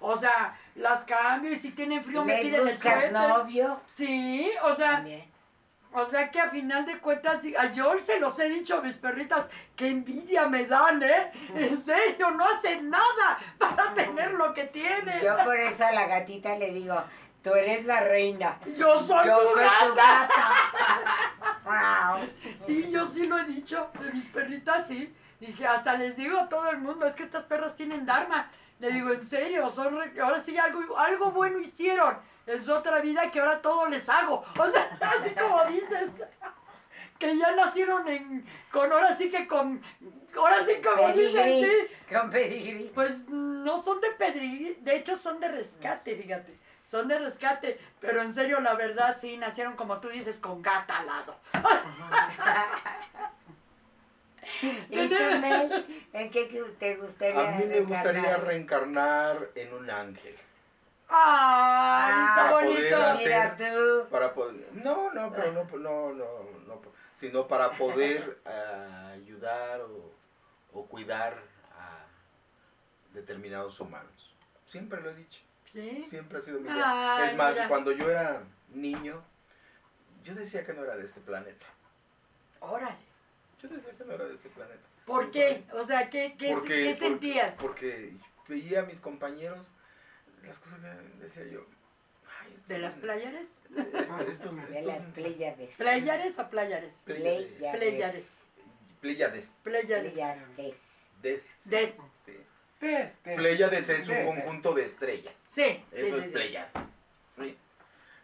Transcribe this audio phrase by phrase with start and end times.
[0.00, 3.12] O sea, las cambio y si tienen frío me ¿Le piden el suéter.
[3.12, 3.80] novio?
[3.94, 5.24] Sí, o sea, También.
[5.92, 8.94] o sea que a final de cuentas, a yo se los he dicho a mis
[8.96, 11.30] perritas, que envidia me dan, ¿eh?
[11.54, 15.20] En serio, no hacen nada para tener lo que tienen.
[15.22, 16.96] Yo por eso a la gatita le digo,
[17.42, 18.58] tú eres la reina.
[18.78, 19.86] Yo soy Yo tu soy gata.
[19.88, 21.60] tu gata.
[21.64, 22.28] Wow.
[22.58, 25.14] Sí, yo sí lo he dicho, de mis perritas sí.
[25.40, 28.50] Dije, hasta les digo a todo el mundo, es que estas perras tienen dharma.
[28.78, 32.18] Le digo, en serio, son ahora sí algo, algo bueno hicieron.
[32.46, 34.44] Es otra vida que ahora todo les hago.
[34.58, 36.10] O sea, así como dices.
[37.18, 39.82] Que ya nacieron en, con, ahora sí que con,
[40.36, 41.64] ahora sí como Pedigrí.
[41.64, 42.14] sí.
[42.14, 42.90] Con pedigrí.
[42.94, 46.58] Pues no son de pedigrí, de hecho son de rescate, fíjate.
[46.84, 50.98] Son de rescate, pero en serio, la verdad, sí, nacieron como tú dices, con gata
[50.98, 51.36] al lado.
[51.54, 51.58] ¿Y
[55.40, 56.04] Mel?
[56.12, 56.46] ¿En qué
[56.78, 59.48] te gustaría A mí me gustaría reencarnar?
[59.54, 60.34] en un ángel.
[61.08, 62.96] ¡Ay, Ah, está bonito!
[63.02, 64.08] hacer- Mira tú.
[64.10, 66.82] Para poder, no, no, pero no, no, no, no,
[67.14, 70.12] sino para poder ah, ayudar o,
[70.72, 71.34] o cuidar
[71.76, 72.04] a
[73.12, 74.34] determinados humanos.
[74.66, 76.04] Siempre lo he dicho, ¿Sí?
[76.08, 77.16] siempre ha sido mi idea.
[77.16, 77.68] Ay, es más, mira.
[77.68, 79.20] cuando yo era niño,
[80.22, 81.66] yo decía que no era de este planeta.
[82.60, 83.09] Órale.
[83.62, 84.80] Yo decía que no era de este planeta.
[85.06, 85.64] ¿Por No qué?
[85.72, 87.56] O sea, ¿qué, qué, Porque- qué sentías?
[87.60, 88.12] Porque
[88.48, 89.66] veía a mis compañeros,
[90.44, 91.64] las cosas que decía yo.
[92.40, 93.48] "Ay, estos- ¿De las playares?
[93.76, 95.70] estos- estos- De estos- las Pléyades.
[95.76, 96.94] ¿Playares o playares?
[97.04, 97.46] Pléyades.
[97.52, 98.36] Pléyades.
[99.00, 99.56] Pléyades.
[99.62, 100.12] Pléyades.
[100.12, 100.74] Pléyades.
[101.22, 101.68] Des.
[101.70, 101.96] Des.
[102.24, 102.32] Sí.
[102.80, 103.36] Des, des.
[103.36, 104.26] Pléyades es un Des.
[104.26, 105.34] conjunto de estrellas.
[105.52, 106.30] Sí, Eso sí, es sí.
[106.32, 106.88] Pléyades.
[107.36, 107.56] Sí.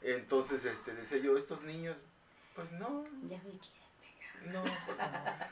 [0.03, 1.97] Entonces, este, decía yo, estos niños,
[2.55, 3.86] pues no, Ya me quieren.
[4.47, 4.99] No, pues,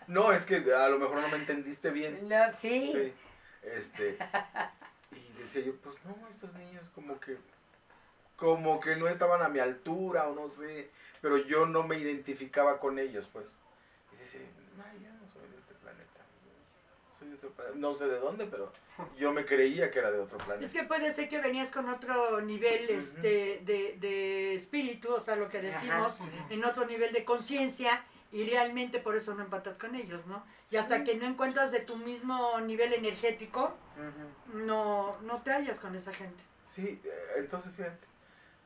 [0.07, 2.29] no, es que a lo mejor no me entendiste bien.
[2.29, 2.91] No, sí.
[2.93, 3.13] Sí.
[3.63, 4.19] Este,
[5.13, 7.39] y decía yo, pues no, estos niños como que,
[8.37, 10.91] como que no estaban a mi altura o no sé,
[11.21, 13.55] pero yo no me identificaba con ellos, pues.
[14.13, 14.43] Y decía,
[14.77, 16.21] no, yo no soy de este planeta.
[17.19, 17.79] Soy de otro planeta.
[17.79, 18.73] No sé de dónde, pero
[19.17, 20.67] yo me creía que era de otro planeta.
[20.67, 25.37] Es que puede ser que venías con otro nivel este, de, de espíritu, o sea,
[25.37, 26.31] lo que decimos, Ajá.
[26.51, 30.45] en otro nivel de conciencia, y realmente por eso no empatas con ellos, ¿no?
[30.71, 33.73] Y hasta que no encuentras de tu mismo nivel energético,
[34.53, 36.43] no, no te hallas con esa gente.
[36.67, 38.07] Sí, eh, entonces fíjate,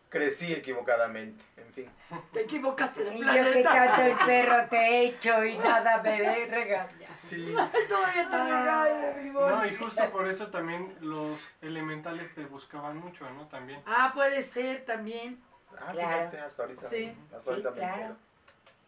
[0.08, 1.90] crecí equivocadamente, en fin.
[2.32, 3.74] Te equivocaste de Y yo que planeta.
[3.74, 7.08] tanto el perro te he hecho y nada me regaña.
[7.18, 7.52] Sí,
[7.88, 9.12] Todavía te Ah.
[9.34, 13.48] No, y justo por eso también los elementales te buscaban mucho, ¿no?
[13.48, 13.82] También.
[13.86, 15.42] Ah, puede ser también.
[15.76, 16.08] ah, Claro.
[16.30, 17.12] fíjate, hasta ahorita, Sí.
[17.26, 17.94] hasta Sí, ahorita me claro.
[18.02, 18.16] entero.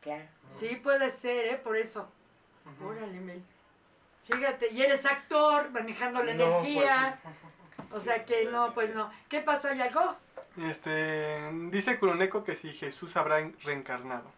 [0.01, 0.25] Claro.
[0.59, 1.61] Sí, puede ser, ¿eh?
[1.63, 2.09] Por eso.
[2.67, 2.89] Ujú.
[2.91, 3.43] Órale, Mel.
[4.25, 7.19] Fíjate, y eres actor, manejando la No, energía.
[7.93, 9.11] O sea que no, pues no.
[9.29, 9.67] ¿Qué pasó?
[9.67, 10.15] ¿Hay algo?
[10.59, 14.31] Este, dice Kuroneko que si Jesús habrá reencarnado.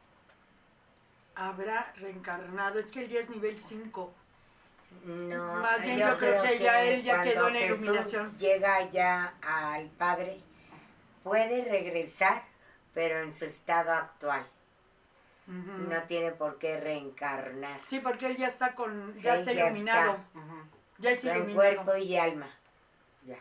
[1.34, 2.78] Habrá reencarnado.
[2.78, 4.14] Es que el día es nivel 5.
[5.04, 8.38] No, Más bien yo creo que ya él ya quedó en la Jesús iluminación.
[8.38, 10.40] Llega ya al Padre,
[11.22, 12.44] puede regresar,
[12.94, 14.46] pero en su estado actual.
[15.46, 17.80] No tiene por qué reencarnar.
[17.88, 20.12] Sí, porque él ya está con, ya Él está ya iluminado.
[20.34, 20.56] Ujú.
[20.98, 21.54] Ya es iluminado.
[21.54, 22.48] cuerpo y alma.
[23.26, 23.38] Ya.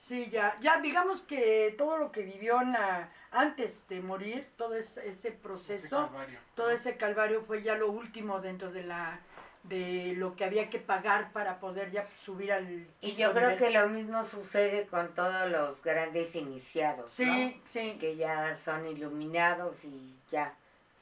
[0.00, 4.74] Sí, ya, ya digamos que todo lo que vivió en la- antes de morir, todo
[4.74, 6.10] ese, proceso,
[6.54, 9.20] todo ese calvario fue ya lo último dentro de la
[9.64, 13.58] de lo que había que pagar para poder ya subir al Y yo creo nivel.
[13.58, 17.62] que lo mismo sucede con todos los grandes iniciados, sí, ¿no?
[17.72, 17.96] sí.
[17.98, 20.54] Que ya son iluminados y ya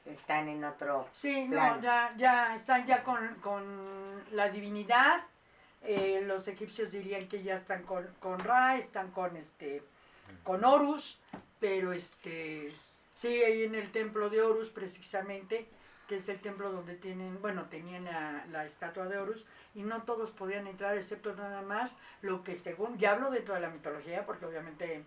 [0.05, 1.07] están en otro...
[1.13, 5.23] Sí, no, ya, ya están ya con, con la divinidad.
[5.83, 9.83] eh, los egipcios dirían que ya están con, con Ra, están con este
[10.43, 11.19] con Horus,
[11.59, 12.73] pero este
[13.15, 15.67] sí, ahí en el templo de Horus precisamente,
[16.07, 20.03] que es el templo donde tienen, bueno, tenían la, la estatua de Horus, y no
[20.03, 24.25] todos podían entrar excepto nada más lo que según, ya hablo dentro de la mitología,
[24.25, 25.03] porque obviamente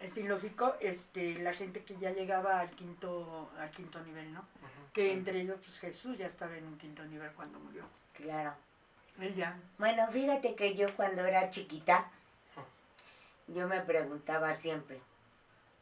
[0.00, 4.46] es ilógico, este, la gente que ya llegaba al quinto, al quinto nivel, ¿no?
[4.92, 7.84] Que entre ellos pues, Jesús ya estaba en un quinto nivel cuando murió.
[8.12, 8.54] Claro.
[9.20, 9.58] Él ya.
[9.78, 12.10] Bueno, fíjate que yo cuando era chiquita,
[13.48, 15.00] yo me preguntaba siempre,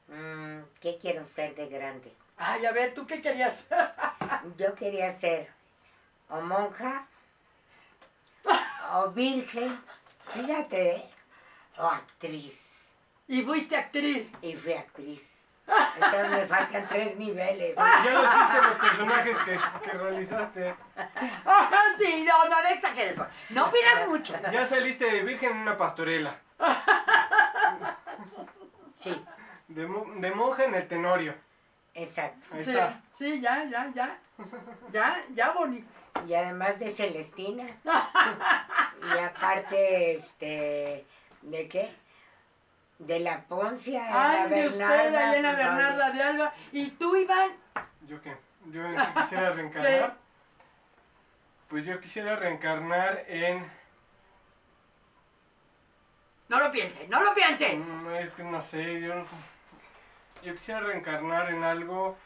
[0.08, 2.12] mm, ¿qué quiero ser de grande?
[2.36, 3.64] Ay, a ver, ¿tú qué querías?
[4.56, 5.48] Yo quería ser
[6.28, 7.06] o monja,
[8.94, 9.78] o virgen,
[10.32, 11.10] fíjate, ¿eh?
[11.76, 12.71] o actriz.
[13.32, 14.30] Y fuiste actriz.
[14.42, 15.20] Y fui actriz.
[15.94, 17.74] Entonces me faltan tres niveles.
[17.76, 20.74] Ya lo hiciste los personajes que, que realizaste.
[21.98, 23.16] sí, no, no le exageres.
[23.50, 24.34] No pidas mucho.
[24.52, 26.36] Ya saliste de virgen en una pastorela.
[28.94, 29.24] Sí,
[29.68, 29.82] De,
[30.16, 31.34] de monja en el tenorio.
[31.94, 32.46] exacto.
[32.54, 33.00] Ahí Sí, está.
[33.12, 34.18] sí, ya, ya, ya.
[34.92, 35.84] Ya, ya, Bonnie.
[36.26, 37.64] Y además de Celestina.
[39.02, 41.06] y aparte, este,
[41.42, 41.94] ¿de qué?
[43.06, 44.04] De la Poncia.
[44.08, 46.54] Ay, la de usted, Bernarda, Ayana pues, Bernarda de Alba.
[46.72, 47.50] ¿Y tú, Iván?
[48.06, 48.36] ¿Yo qué?
[48.70, 48.82] Yo
[49.22, 50.16] quisiera reencarnar.
[51.68, 53.66] Pues yo quisiera reencarnar en.
[56.48, 57.76] No lo piense, no lo piense.
[57.76, 59.24] Mm, Es que no sé, yo.
[60.44, 62.16] Yo quisiera reencarnar en algo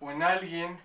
[0.00, 0.78] o en alguien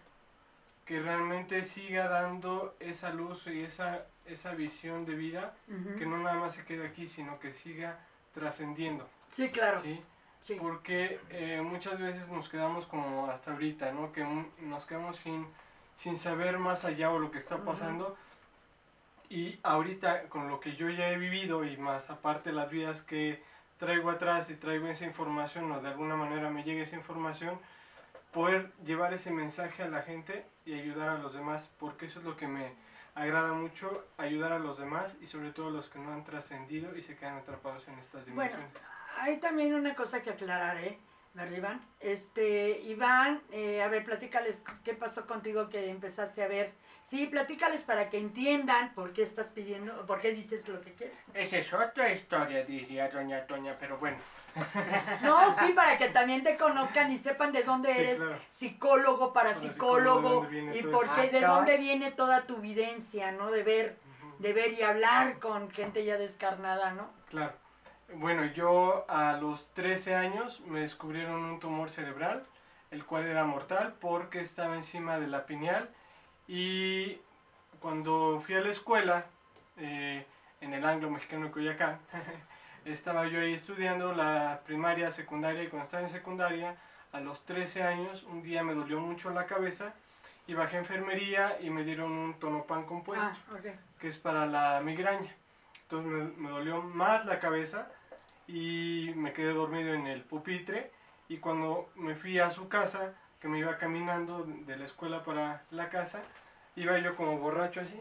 [0.86, 5.54] que realmente siga dando esa luz y esa, esa visión de vida,
[6.00, 8.00] que no nada más se quede aquí, sino que siga
[8.34, 9.08] trascendiendo.
[9.32, 9.82] Sí, claro.
[9.82, 10.02] ¿sí?
[10.42, 10.56] Sí.
[10.60, 14.12] Porque eh, muchas veces nos quedamos como hasta ahorita, ¿no?
[14.12, 14.26] Que
[14.62, 15.48] nos quedamos sin,
[15.96, 18.18] sin saber más allá o lo que está pasando.
[19.30, 23.44] Y ahorita con lo que yo ya he vivido y más aparte las vidas que
[23.78, 27.60] traigo atrás y traigo esa información o de alguna manera me llegue esa información,
[28.34, 32.26] poder llevar ese mensaje a la gente y ayudar a los demás, porque eso es
[32.26, 32.74] lo que me
[33.16, 36.96] agrada mucho, ayudar a los demás y sobre todo a los que no han trascendido
[36.96, 38.72] y se quedan atrapados en estas Bueno, dimensiones.
[39.18, 40.98] hay también una cosa que aclarar, ¿eh?
[41.34, 41.82] ¿Verdad, Iván?
[42.00, 46.74] Este, Iván, eh, a ver, platícales qué pasó contigo que empezaste a ver.
[47.10, 51.18] Sí, platícales para que entiendan por qué estás pidiendo, por qué dices lo que quieres.
[51.34, 54.18] Esa es otra historia, diría doña Toña, pero bueno.
[55.24, 58.40] No, sí, para que también te conozcan y sepan de dónde Sí, eres claro.
[58.52, 61.16] psicólogo, Para parapsicólogo, y todo por eso.
[61.16, 63.50] qué, de dónde viene toda tu videncia, ¿no?
[63.50, 63.98] De ver,
[64.38, 67.10] de ver y hablar con gente ya descarnada, ¿no?
[67.30, 67.54] Claro.
[68.14, 72.46] Bueno, yo a los 13 años me descubrieron un tumor cerebral,
[72.92, 75.90] el cual era mortal porque estaba encima de la pineal.
[76.52, 77.22] Y
[77.80, 79.26] cuando fui a la escuela,
[79.78, 80.26] eh,
[80.62, 82.00] en el Anglo Mexicano de Coyacán,
[82.86, 86.76] estaba yo ahí estudiando la primaria, secundaria y cuando estaba en secundaria,
[87.12, 89.94] a los 13 años, un día me dolió mucho la cabeza
[90.48, 93.68] y bajé a enfermería y me dieron un tonopan compuesto Ah, ok.
[94.00, 95.32] que es para la migraña.
[95.84, 97.92] Entonces me, me dolió más la cabeza
[98.48, 100.92] y me quedé dormido en el pupitre
[101.28, 105.64] y cuando me fui a su casa, que me iba caminando de la escuela para
[105.72, 106.22] la casa,
[106.76, 108.00] iba yo como borracho así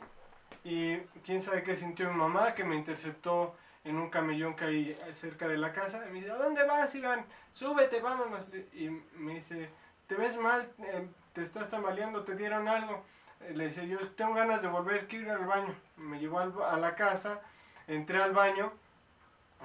[0.65, 4.99] y quién sabe qué sintió mi mamá que me interceptó en un camellón que hay
[5.15, 7.25] cerca de la casa y me dice, ¿a dónde vas Iván?
[7.55, 8.45] Súbete, vámonos.
[8.75, 9.71] Y me dice,
[10.07, 10.69] ¿te ves mal?
[10.81, 12.25] Eh, ¿Te estás tambaleando?
[12.25, 13.05] ¿Te dieron algo?
[13.41, 15.75] Eh, Le dice, yo tengo ganas de volver, quiero ir al baño.
[15.97, 17.41] Me llevó a la casa,
[17.87, 18.73] entré al baño,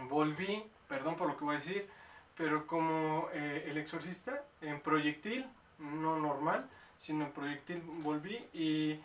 [0.09, 1.89] volví, perdón por lo que voy a decir,
[2.37, 5.47] pero como eh, el exorcista, en proyectil,
[5.83, 6.65] no normal,
[6.97, 8.99] sino en proyectil volví y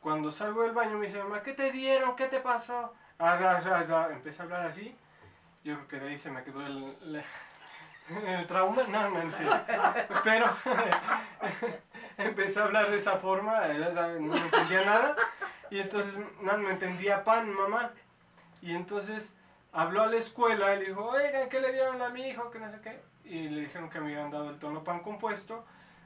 [0.00, 2.14] cuando salgo del baño me dice, mamá, ¿qué te dieron?
[2.14, 2.92] ¿Qué te pasó?
[3.18, 4.08] Ah, ah, ah, ah.
[4.12, 4.94] Empecé a hablar así,
[5.62, 7.24] yo creo que de ahí se me quedó el, el,
[8.26, 9.52] el trauma, no, no, en serio.
[10.22, 10.46] pero
[12.18, 15.16] empecé a hablar de esa forma, eh, no entendía nada,
[15.70, 17.92] y entonces me entendía pan, mamá,
[18.60, 19.32] y entonces
[19.72, 22.50] habló a la escuela y le dijo, oigan, ¿qué le dieron a mi hijo?
[22.50, 25.64] Que no sé qué, y le dijeron que me habían dado el tono pan compuesto,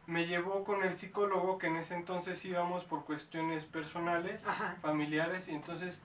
[0.09, 4.77] me llevó con el psicólogo que en ese entonces íbamos por cuestiones personales, Ajá.
[4.81, 6.01] familiares, y entonces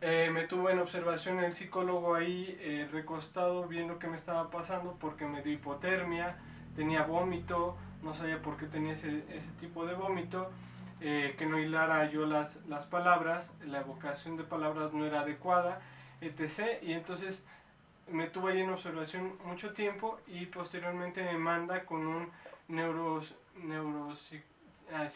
[0.00, 4.96] eh, me tuvo en observación el psicólogo ahí eh, recostado viendo qué me estaba pasando
[4.98, 6.36] porque me dio hipotermia,
[6.74, 10.50] tenía vómito, no sabía por qué tenía ese, ese tipo de vómito,
[11.00, 15.80] eh, que no hilara yo las, las palabras, la evocación de palabras no era adecuada,
[16.20, 16.82] etc.
[16.82, 17.46] Y entonces
[18.10, 22.30] me tuvo ahí en observación mucho tiempo y posteriormente me manda con un
[22.66, 24.42] neuros, neuroci-
[24.92, 25.08] ah,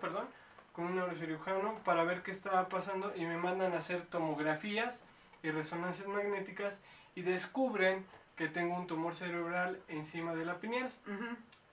[0.00, 0.26] perdón,
[0.72, 5.00] con un neurocirujano para ver qué estaba pasando y me mandan a hacer tomografías
[5.42, 6.82] y resonancias magnéticas
[7.14, 8.04] y descubren
[8.36, 10.92] que tengo un tumor cerebral encima de la pineal.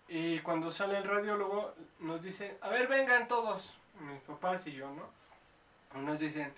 [0.07, 4.89] Y cuando sale el radiólogo nos dice, a ver, vengan todos, mis papás y yo,
[4.93, 6.01] ¿no?
[6.01, 6.53] Nos dicen,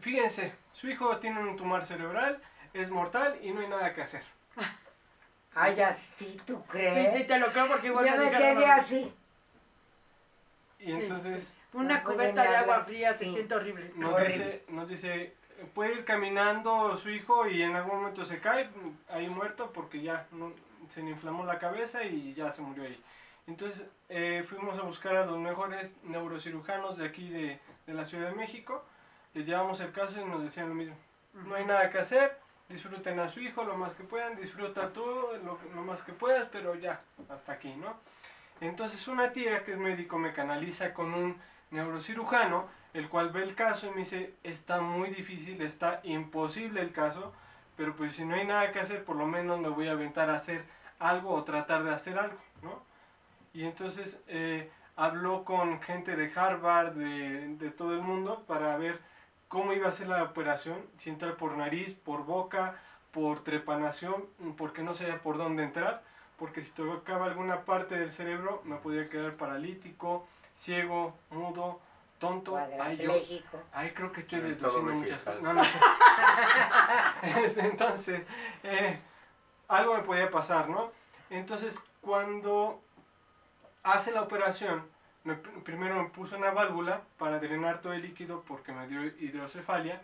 [0.00, 2.40] fíjense, su hijo tiene un tumor cerebral,
[2.72, 4.22] es mortal y no hay nada que hacer.
[5.56, 7.14] Ay, así tú Sí, crees.
[7.14, 9.12] sí, te lo creo porque igual Yo me me quedé así.
[10.78, 11.54] Y Sí, sí, entonces sí.
[11.78, 13.32] Una No cubeta de agua fría se sí.
[13.32, 13.90] siente horrible.
[13.96, 14.32] nos Horrible.
[14.32, 15.34] dice, nos dice,
[15.74, 18.70] puede ir caminando su hijo y en algún momento se cae,
[19.08, 20.52] ahí muerto porque ya no-
[20.88, 23.02] se le inflamó la cabeza y ya se murió ahí.
[23.46, 28.28] Entonces eh, fuimos a buscar a los mejores neurocirujanos de aquí de, de la Ciudad
[28.30, 28.84] de México,
[29.34, 30.96] les llevamos el caso y nos decían lo mismo.
[31.34, 35.04] No hay nada que hacer, disfruten a su hijo lo más que puedan, disfruta tú
[35.44, 37.96] lo, lo más que puedas, pero ya, hasta aquí, ¿no?
[38.60, 41.36] Entonces una tía que es médico me canaliza con un
[41.70, 46.92] neurocirujano, el cual ve el caso y me dice, está muy difícil, está imposible el
[46.92, 47.32] caso,
[47.76, 50.30] pero pues si no hay nada que hacer, por lo menos me voy a aventar
[50.30, 50.64] a hacer
[50.98, 52.82] algo o tratar de hacer algo, ¿no?
[53.52, 59.00] Y entonces eh, habló con gente de Harvard, de, de todo el mundo, para ver
[59.48, 62.76] cómo iba a ser la operación, si entrar por nariz, por boca,
[63.10, 64.26] por trepanación,
[64.56, 66.02] porque no sabía por dónde entrar,
[66.38, 71.80] porque si tocaba alguna parte del cerebro me podía quedar paralítico, ciego, mudo,
[72.18, 72.56] tonto.
[72.56, 73.12] Ay, yo,
[73.72, 75.42] ay, creo que estoy En desluciendo muchas cosas.
[75.42, 75.78] No, no sé.
[77.60, 78.22] Entonces,
[78.62, 79.00] eh,
[79.68, 80.90] algo me podía pasar, ¿no?
[81.30, 82.80] Entonces, cuando
[83.82, 84.84] hace la operación,
[85.26, 90.00] me- primero me puso una válvula para drenar todo el líquido porque me dio hidrocefalia.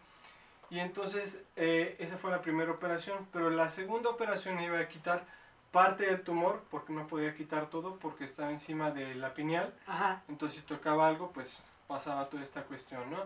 [0.70, 3.26] Y entonces, eh, esa fue la primera operación.
[3.32, 5.24] Pero la segunda operación iba a quitar
[5.70, 9.72] parte del tumor porque no podía quitar todo porque estaba encima de la pineal.
[9.86, 10.22] Ajá.
[10.28, 13.18] Entonces, si tocaba algo, pues pasaba toda esta cuestión, ¿no?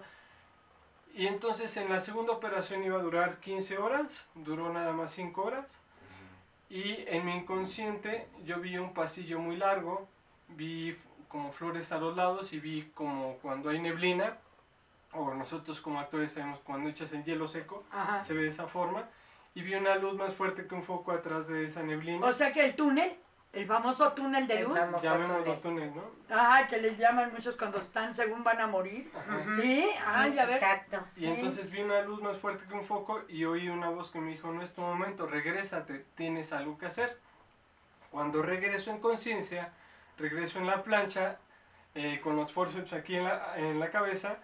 [1.15, 5.43] Y entonces en la segunda operación iba a durar 15 horas, duró nada más 5
[5.45, 5.67] horas.
[6.69, 10.09] Y en mi inconsciente yo vi un pasillo muy largo,
[10.49, 10.97] vi
[11.29, 14.39] como flores a los lados y vi como cuando hay neblina,
[15.13, 18.23] o nosotros como actores sabemos cuando echas el hielo seco, Ajá.
[18.23, 19.05] se ve de esa forma.
[19.55, 22.27] Y vi una luz más fuerte que un foco atrás de esa neblina.
[22.27, 23.17] O sea que el túnel,
[23.55, 25.91] el famoso túnel de El luz, Llamémoslo túnel.
[25.91, 25.95] túnel,
[26.29, 26.37] ¿no?
[26.37, 29.11] ajá, que les llaman muchos cuando están según van a morir.
[29.17, 29.47] Ajá.
[29.59, 30.57] Sí, ay, Sí, a ver.
[30.57, 30.99] Exacto.
[31.17, 31.27] Y Sí.
[31.29, 34.33] entonces vi una luz más fuerte que un foco y oí una voz que me
[34.33, 37.19] dijo, no es tu momento, regrésate, tienes algo que hacer.
[38.11, 39.73] Cuando regreso en conciencia,
[40.19, 41.39] regreso en la plancha,
[41.95, 44.39] eh, con los forceps aquí en la, en la cabeza,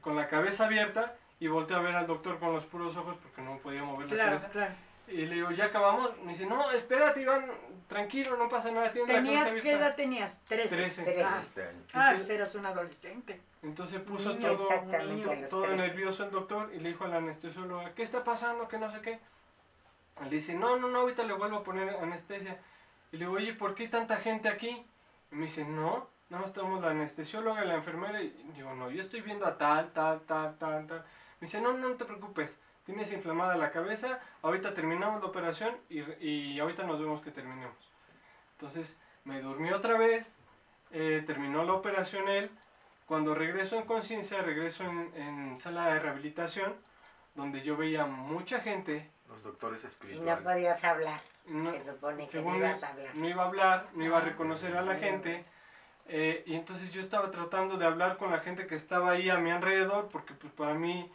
[0.00, 3.42] con la cabeza abierta, y volteo a ver al doctor con los puros ojos porque
[3.42, 4.48] no podía mover la cabeza.
[4.48, 4.74] claro.
[5.06, 6.18] Y le digo, ¿ya acabamos?
[6.22, 7.44] Me dice, no, espérate, Iván,
[7.88, 9.86] tranquilo, no pasa nada, tienes la ¿Tenías cabeza qué abierta".
[9.86, 10.40] edad tenías?
[10.46, 10.74] Trece.
[10.76, 11.02] Trece.
[11.02, 11.22] Trece.
[11.22, 11.36] Ah,
[11.68, 11.78] año.
[11.92, 13.42] ah, pues eras un adolescente.
[13.62, 14.68] Entonces puso Niño, todo,
[15.50, 18.66] todo nervioso el doctor y le dijo al anestesiólogo, ¿qué está pasando?
[18.66, 19.18] Que no sé qué.
[20.22, 22.58] Le dice, no, no, no, ahorita le vuelvo a poner anestesia.
[23.12, 24.86] Y le digo, oye, ¿por qué tanta gente aquí?
[25.34, 28.22] Me dice, no, nada más estamos la anestesióloga y la enfermera.
[28.22, 30.98] Y digo, no, yo estoy viendo a tal, tal, tal, tal, tal.
[31.40, 35.76] Me dice, no, no, no te preocupes, tienes inflamada la cabeza, ahorita terminamos la operación
[35.88, 37.76] y, y ahorita nos vemos que terminemos.
[38.52, 40.36] Entonces me dormí otra vez,
[40.92, 42.50] eh, terminó la operación él.
[43.06, 46.74] Cuando regreso en conciencia, regreso en, en sala de rehabilitación,
[47.34, 49.10] donde yo veía mucha gente.
[49.44, 50.38] Doctores Y espirituales.
[50.38, 51.20] no podías hablar.
[51.46, 53.14] No, Se supone que no según ibas a hablar.
[53.14, 55.44] no iba a hablar, no iba a reconocer a la gente.
[56.08, 59.36] eh, y entonces yo estaba tratando de hablar con la gente que estaba ahí a
[59.38, 61.10] mi alrededor, porque pues para mí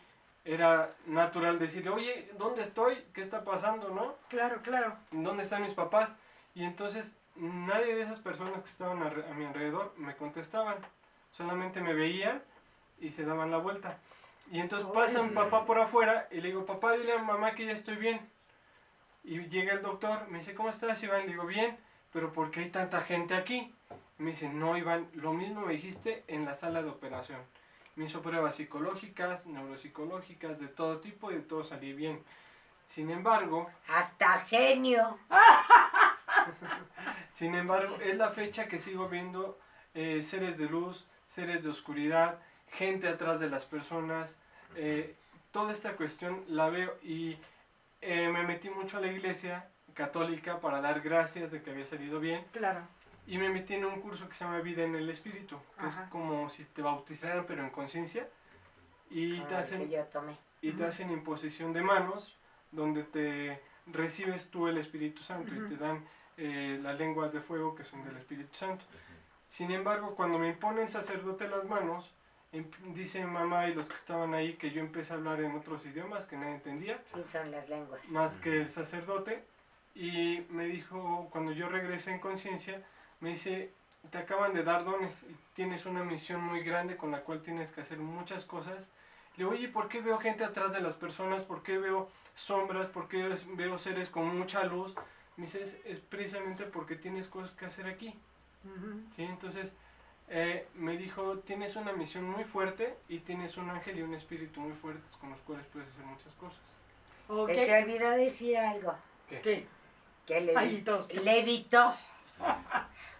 [0.45, 3.03] era natural decirle, oye, ¿dónde estoy?
[3.13, 3.89] ¿Qué está pasando?
[3.89, 4.15] ¿No?
[4.29, 4.95] Claro, claro.
[5.11, 6.15] ¿Dónde están mis papás?
[6.55, 10.75] Y entonces nadie de esas personas que estaban a, a mi alrededor me contestaban,
[11.31, 12.41] solamente me veían
[12.99, 13.97] y se daban la vuelta.
[14.51, 17.65] Y entonces pasa un papá por afuera y le digo, papá, dile a mamá que
[17.65, 18.19] ya estoy bien.
[19.23, 21.21] Y llega el doctor, me dice, ¿cómo estás, Iván?
[21.21, 21.77] Le digo, bien,
[22.11, 23.73] pero ¿por qué hay tanta gente aquí?
[24.17, 27.39] Me dice, no, Iván, lo mismo me dijiste en la sala de operación.
[27.95, 32.23] Me hizo pruebas psicológicas, neuropsicológicas, de todo tipo y de todo salí bien.
[32.85, 35.19] Sin embargo, Hasta genio.
[37.31, 39.59] Sin embargo, es la fecha que sigo viendo
[39.93, 42.39] eh, seres de luz, seres de oscuridad,
[42.71, 44.35] gente atrás de las personas.
[44.75, 45.15] Eh,
[45.51, 47.37] toda esta cuestión la veo y
[48.01, 52.19] eh, me metí mucho a la iglesia católica para dar gracias de que había salido
[52.19, 52.81] bien Claro.
[53.27, 56.03] y me metí en un curso que se llama Vida en el Espíritu, que Ajá.
[56.03, 58.27] es como si te bautizaran pero en conciencia
[59.09, 60.37] y te como el hacen que yo tomé.
[60.61, 62.35] y te hacen imposición de manos,
[62.71, 66.05] donde te recibes tú el Espíritu Santo y te dan
[66.37, 68.85] eh, las lenguas de fuego que son del Espíritu Santo.
[69.47, 72.11] Sin embargo, cuando me imponen sacerdote las manos,
[72.95, 75.85] dice mi mamá y los que estaban ahí que yo empecé a hablar en otros
[75.85, 78.03] idiomas que nadie entendía, Sí, son las lenguas.
[78.09, 79.43] más que el sacerdote,
[79.95, 82.81] y me dijo, cuando yo regresé en conciencia,
[83.19, 83.71] me dice,
[84.11, 87.71] te acaban de dar dones y tienes una misión muy grande con la cual tienes
[87.71, 88.89] que hacer muchas cosas.
[89.35, 91.43] Le digo, oye, ¿por qué veo gente atrás de las personas?
[91.43, 92.87] ¿Por qué veo sombras?
[92.87, 94.95] ¿Por qué veo seres con mucha luz?
[95.37, 98.15] Me dice, es, es precisamente porque tienes cosas que hacer aquí.
[98.65, 99.01] Ujú.
[99.15, 99.23] ¿sí?
[99.23, 99.71] Entonces,
[100.29, 104.59] eh, me dijo, tienes una misión muy fuerte y tienes un ángel y un espíritu
[104.61, 106.59] muy fuertes con los cuales puedes hacer muchas cosas.
[107.27, 107.49] Ok.
[107.49, 108.95] Se te olvidó decir algo.
[109.29, 109.65] ¿Qué?
[110.25, 111.11] Que le Ay, todos.
[111.13, 111.93] levitó.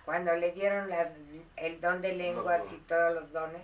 [0.05, 1.09] Cuando le dieron las-
[1.57, 3.61] el don de lenguas y todos los dones,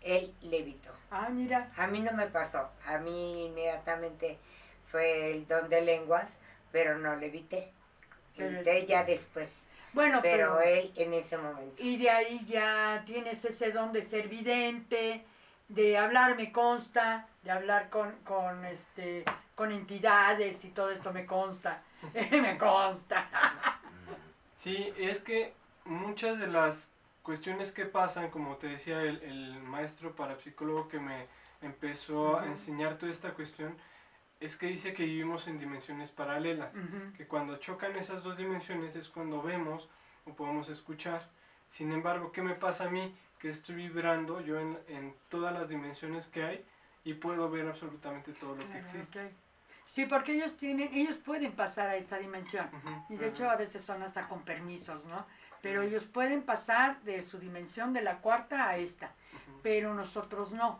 [0.00, 0.90] él levitó.
[1.10, 1.70] Ah, mira.
[1.76, 2.68] A mí no me pasó.
[2.86, 4.38] A mí inmediatamente
[4.90, 6.30] fue el don de lenguas,
[6.72, 7.72] pero no le evité.
[8.36, 9.50] Pero Evité es- ya después,
[9.92, 11.82] Bueno, pero pero, él en ese momento.
[11.82, 15.24] y de ahí ya tienes ese don de ser vidente,
[15.68, 21.26] de hablar me consta, de hablar con, con este con entidades y todo esto me
[21.26, 21.82] consta.
[22.30, 23.28] me consta.
[24.58, 25.54] Sí, es que
[25.84, 26.88] muchas de las
[27.22, 31.28] cuestiones que pasan, como te decía el, el maestro parapsicólogo que me
[31.62, 33.76] empezó a enseñar toda esta cuestión,
[34.40, 36.72] es que dice que vivimos en dimensiones paralelas,
[37.16, 39.88] que cuando chocan esas dos dimensiones es cuando vemos
[40.26, 41.28] o podemos escuchar.
[41.68, 43.14] Sin embargo, ¿qué me pasa a mí?
[43.38, 46.64] Que estoy vibrando yo en, en todas las dimensiones que hay
[47.04, 49.32] y puedo ver absolutamente todo lo que existe.
[49.86, 52.68] Sí, porque ellos tienen, ellos pueden pasar a esta dimensión.
[53.08, 55.26] Y de hecho a veces son hasta con permisos, ¿no?
[55.62, 59.12] Pero ellos pueden pasar de su dimensión de la cuarta a esta,
[59.62, 60.78] pero nosotros no.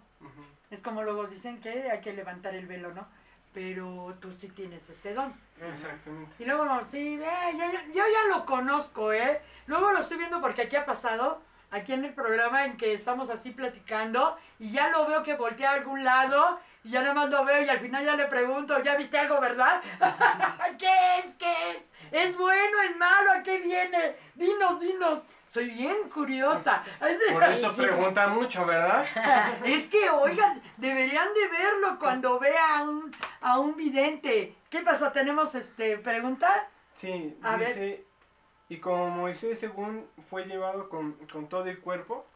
[0.71, 3.09] Es como luego dicen que hay que levantar el velo, ¿no?
[3.52, 5.35] Pero tú sí tienes ese don.
[5.73, 6.35] Exactamente.
[6.38, 7.64] Y luego, sí, ve, yo,
[7.95, 9.40] yo ya lo conozco, ¿eh?
[9.67, 13.30] Luego lo estoy viendo porque aquí ha pasado, aquí en el programa en que estamos
[13.30, 17.30] así platicando, y ya lo veo que voltea a algún lado, y ya nada más
[17.30, 19.82] lo veo, y al final ya le pregunto, ¿ya viste algo, verdad?
[20.78, 21.34] ¿Qué es?
[21.34, 21.90] ¿Qué es?
[22.10, 22.82] ¿Es bueno?
[22.82, 23.32] ¿Es malo?
[23.32, 24.16] ¿A qué viene?
[24.34, 25.22] Dinos, dinos.
[25.48, 26.82] Soy bien curiosa.
[27.32, 29.04] Por eso pregunta mucho, ¿verdad?
[29.64, 34.54] Es que, oigan, deberían de verlo cuando vea a un, a un vidente.
[34.68, 35.10] ¿Qué pasó?
[35.10, 36.68] ¿Tenemos este pregunta?
[36.94, 38.08] Sí, A ver.
[38.68, 42.26] Y como Moisés según fue llevado con, con todo el cuerpo,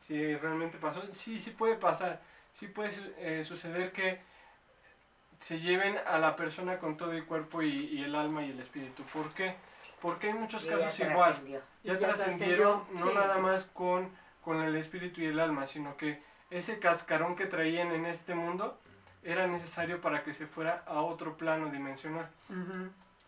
[0.00, 2.20] si realmente pasó, sí, sí puede pasar,
[2.52, 4.20] sí puede eh, suceder que
[5.38, 8.60] se lleven a la persona con todo el cuerpo y, y el alma y el
[8.60, 9.02] espíritu.
[9.12, 9.56] ¿Por qué?
[10.00, 13.14] Porque hay muchos Y ya casos igual, ya Ya trascendieron no sí.
[13.14, 14.10] nada más con,
[14.42, 18.78] con el espíritu y el alma, sino que ese cascarón que traían en este mundo
[19.22, 22.28] era necesario para que se fuera a otro plano dimensional.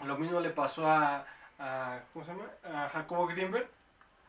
[0.05, 1.25] Lo mismo le pasó a,
[1.65, 2.51] a- ¿cómo se llama?
[2.65, 3.69] A Jacobo Greenberg.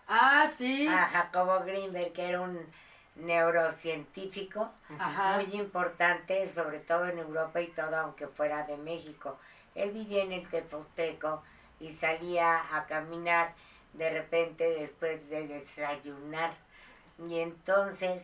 [0.07, 0.87] Ah, sí.
[0.87, 2.59] A Jacobo Greenberg, que era un
[3.15, 5.35] neurocientífico Ajá.
[5.35, 9.37] muy importante, sobre todo en Europa y todo, aunque fuera de México.
[9.73, 11.43] Él vivía en el Teposteco
[11.79, 13.53] y salía a caminar
[13.93, 16.53] de repente después de desayunar.
[17.27, 18.23] Y entonces,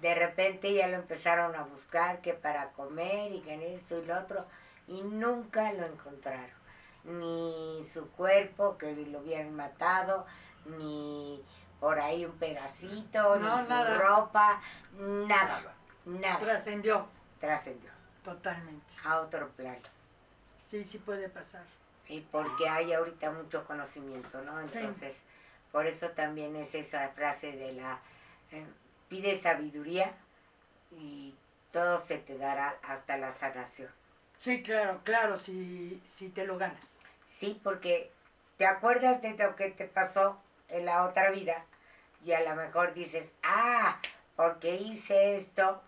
[0.00, 4.18] de repente ya lo empezaron a buscar, que para comer y que esto y lo
[4.18, 4.46] otro,
[4.88, 6.65] y nunca lo encontraron.
[7.06, 10.26] Ni su cuerpo, que lo hubieran matado,
[10.64, 11.42] ni
[11.80, 13.98] por ahí un pedacito, No, ni su nada.
[13.98, 14.60] ropa,
[14.92, 15.62] nada,
[16.04, 16.38] nada.
[16.40, 17.06] Trascendió
[17.40, 17.90] Trascendió
[18.24, 18.92] totalmente.
[19.04, 19.78] a otro plano.
[20.70, 21.62] Sí, sí puede pasar.
[22.08, 24.60] Y porque hay ahorita mucho conocimiento, ¿no?
[24.68, 24.78] Sí.
[24.78, 25.14] Entonces,
[25.70, 28.00] por eso también es esa frase de la,
[28.50, 28.66] eh,
[29.08, 30.12] pide sabiduría
[30.90, 31.34] y
[31.72, 33.90] todo se te dará hasta la sanación.
[34.38, 36.95] Sí, claro, claro, si, si te lo ganas.
[37.38, 38.10] Sí, porque
[38.56, 41.64] te acuerdas de lo que te pasó en la otra vida
[42.24, 43.98] y a lo mejor dices, ah,
[44.36, 45.82] porque hice esto,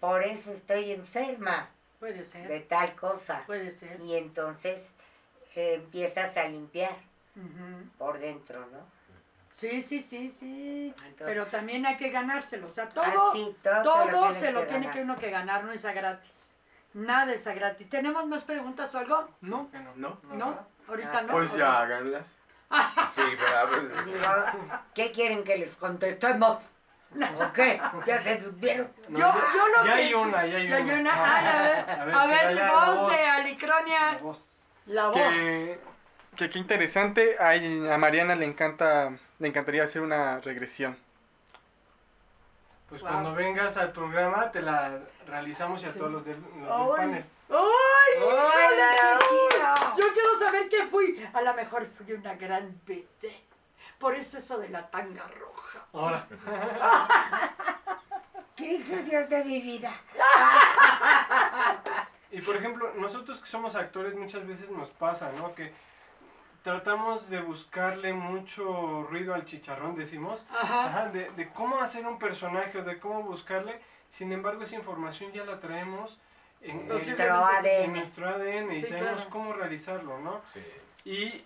[0.00, 3.42] por eso estoy enferma Puede ser, de tal cosa.
[3.46, 4.00] puede ser.
[4.00, 4.78] Y entonces
[5.56, 6.96] eh, empiezas a limpiar
[7.98, 8.98] por dentro, ¿no?
[9.52, 10.94] Sí, sí, sí, sí.
[10.96, 12.68] Entonces- Pero también hay que ganárselo.
[12.68, 15.92] O sea, todo, Así, todo, se lo tiene que uno que ganar, no es a
[15.92, 16.47] gratis.
[16.94, 17.88] Nada es a gratis.
[17.88, 19.28] ¿Tenemos más preguntas o algo?
[19.40, 20.18] No, no.
[20.22, 20.36] No.
[20.36, 20.66] ¿No?
[20.88, 21.32] Ahorita Ah, no.
[21.32, 22.40] Pues ¿O ya háganlas.
[23.14, 23.68] Sí, ¿verdad?
[23.68, 24.26] Pues, Digo,
[24.94, 26.60] ¿qué quieren que les contestemos?
[27.38, 27.80] ¿O qué?
[28.06, 28.92] ¿Ya se durmieron?
[29.08, 30.02] No, Yo, ya- yo lo ya que...
[30.02, 31.00] hay una, ya hay Ya hay una.
[31.00, 31.12] una.
[31.14, 33.10] Ah, Ay, a ver, a ver, a la voz voz.
[33.12, 34.18] de La Alicronia.
[34.22, 34.44] voz.
[34.86, 35.14] La voz.
[35.16, 35.80] Que,
[36.36, 37.36] que qué interesante.
[37.40, 40.98] Ay, a Mariana le encanta, le encantaría hacer una regresión.
[42.88, 43.10] Pues Wow.
[43.10, 45.98] cuando vengas al programa te la realizamos y a Sí.
[45.98, 46.88] todos los del, los del Ay.
[46.96, 47.24] panel.
[47.50, 48.12] ¡Ay!
[48.16, 48.86] híjole!
[49.18, 49.74] qué chido!
[49.98, 51.28] Yo quiero saber qué fui.
[51.34, 53.42] A lo mejor fui una gran vedette.
[53.98, 55.84] Por eso eso de la tanga roja.
[55.92, 56.26] Ahora,
[58.56, 59.92] Cristo Dios de mi vida.
[62.30, 65.54] y por ejemplo, nosotros que somos actores muchas veces nos pasa, ¿no?
[65.54, 65.72] Que
[66.72, 70.44] tratamos de buscarle mucho ruido al chicharrón, decimos.
[70.50, 70.84] Ajá.
[70.84, 73.80] Ajá, de, de cómo hacer un personaje, o de cómo buscarle.
[74.10, 76.18] Sin embargo, esa información ya la traemos
[76.60, 77.92] en, sí, ADN.
[77.94, 79.30] nuestro ADN y sabemos claro.
[79.30, 80.42] cómo realizarlo, ¿no?
[80.52, 80.62] sí.
[81.04, 81.44] Y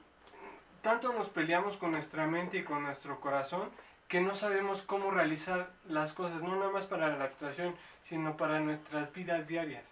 [0.83, 3.71] tanto nos peleamos con nuestra mente y con nuestro corazón
[4.09, 8.59] que no sabemos cómo realizar las cosas, no nada más para la actuación, sino para
[8.59, 9.85] nuestras vidas diarias.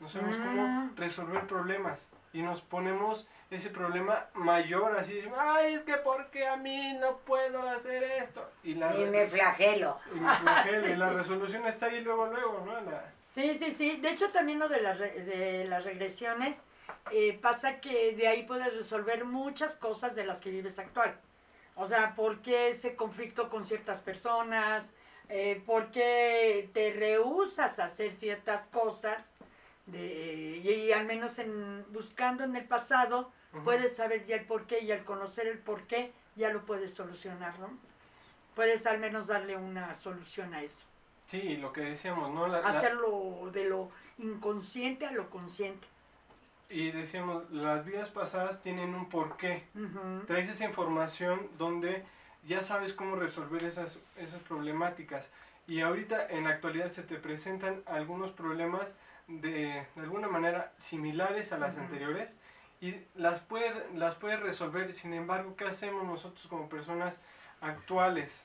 [0.00, 0.42] No sabemos Mm.
[0.44, 2.06] cómo resolver problemas.
[2.34, 7.62] Y nos ponemos ese problema mayor, así, ay, es que porque a mí no puedo
[7.70, 8.46] hacer esto.
[8.64, 9.98] Y, la, Y me flagelo.
[10.14, 12.80] y me flagelo, y la resolución está ahí luego, luego, ¿no?
[12.90, 13.96] La- Sí, sí, sí.
[13.96, 16.56] De hecho, también lo de las, re- de las regresiones
[17.10, 21.16] eh, pasa que de ahí puedes resolver muchas cosas de las que vives actual.
[21.76, 24.92] O sea, ¿por qué ese conflicto con ciertas personas?
[25.28, 29.28] Eh, ¿Por qué te rehusas a hacer ciertas cosas?
[29.86, 33.30] De, y, al menos en, buscando en el pasado,
[33.64, 36.94] puedes saber ya el por qué y al conocer el por qué ya lo puedes
[36.94, 37.68] solucionar, ¿no?
[38.56, 40.84] Puedes al menos darle una solución a eso.
[41.26, 42.46] Sí, lo que decíamos, ¿no?
[42.48, 45.86] La- la- Hacerlo de lo inconsciente a lo consciente.
[46.70, 49.64] y decíamos, las vidas pasadas tienen un porqué.
[50.26, 52.04] Traes esa información donde
[52.48, 55.30] ya sabes cómo resolver esas, esas problemáticas.
[55.68, 61.52] Y ahorita en la actualidad se te presentan algunos problemas de, de alguna manera similares
[61.52, 62.36] a las anteriores
[62.80, 64.92] y las puedes, las puedes resolver.
[64.92, 67.20] Sin embargo, ¿qué hacemos nosotros como personas
[67.60, 68.44] actuales?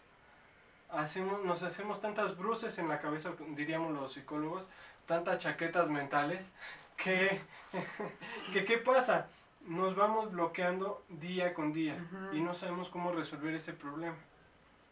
[0.90, 4.68] Hacemos, nos hacemos tantas bruces en la cabeza, diríamos los psicólogos,
[5.06, 6.50] tantas chaquetas mentales,
[6.96, 7.42] que,
[8.54, 9.28] que ¿qué pasa?
[9.62, 11.98] Nos vamos bloqueando día con día
[12.32, 14.16] y no sabemos cómo resolver ese problema.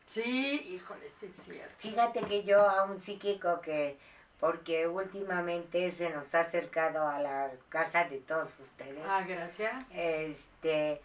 [0.07, 1.73] Sí, híjole, sí es cierto.
[1.79, 3.97] Fíjate que yo a un psíquico que,
[4.39, 9.87] porque últimamente se nos ha acercado a la casa de todos ustedes, Ah, gracias.
[9.91, 11.01] este,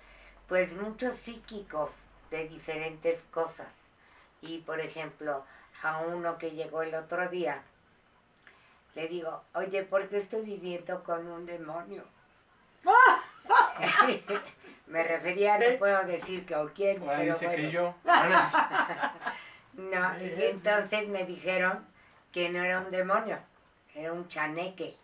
[0.48, 1.90] pues muchos psíquicos
[2.30, 3.68] de diferentes cosas.
[4.42, 5.44] Y por ejemplo,
[5.82, 7.62] a uno que llegó el otro día,
[8.94, 12.04] le digo, oye, ¿por qué estoy viviendo con un demonio?
[14.86, 17.62] Me refería, no puedo decir que o quién, Ahora pero dice bueno.
[17.62, 17.94] que yo.
[19.74, 21.82] No, y entonces me dijeron
[22.32, 23.38] que no era un demonio,
[23.94, 24.96] era un chaneque.